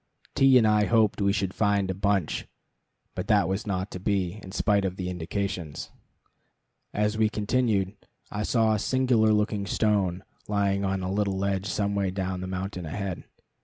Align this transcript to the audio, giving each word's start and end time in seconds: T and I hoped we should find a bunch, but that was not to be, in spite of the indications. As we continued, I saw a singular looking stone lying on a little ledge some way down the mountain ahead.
T 0.33 0.57
and 0.57 0.65
I 0.65 0.85
hoped 0.85 1.21
we 1.21 1.31
should 1.31 1.53
find 1.53 1.91
a 1.91 1.93
bunch, 1.93 2.47
but 3.13 3.27
that 3.27 3.47
was 3.47 3.67
not 3.67 3.91
to 3.91 3.99
be, 3.99 4.39
in 4.41 4.51
spite 4.51 4.83
of 4.83 4.95
the 4.95 5.11
indications. 5.11 5.91
As 6.91 7.19
we 7.19 7.29
continued, 7.29 7.93
I 8.31 8.41
saw 8.41 8.73
a 8.73 8.79
singular 8.79 9.31
looking 9.31 9.67
stone 9.67 10.23
lying 10.47 10.83
on 10.83 11.03
a 11.03 11.11
little 11.11 11.37
ledge 11.37 11.67
some 11.67 11.93
way 11.93 12.09
down 12.09 12.41
the 12.41 12.47
mountain 12.47 12.87
ahead. 12.87 13.25